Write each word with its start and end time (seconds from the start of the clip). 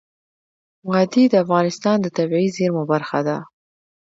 وادي 0.89 1.23
د 1.29 1.33
افغانستان 1.43 1.97
د 2.01 2.07
طبیعي 2.17 2.47
زیرمو 2.55 2.83
برخه 2.91 3.19
ده. 3.27 3.37